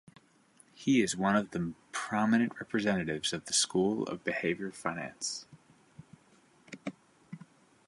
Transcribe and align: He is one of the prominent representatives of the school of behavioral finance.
He 0.73 1.03
is 1.03 1.15
one 1.15 1.35
of 1.35 1.51
the 1.51 1.73
prominent 1.91 2.55
representatives 2.59 3.33
of 3.33 3.45
the 3.45 3.53
school 3.53 4.01
of 4.07 4.23
behavioral 4.23 4.73
finance. 4.73 5.45